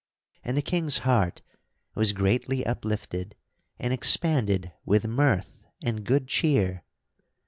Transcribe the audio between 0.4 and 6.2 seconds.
And the King's heart was greatly uplifted and expanded with mirth and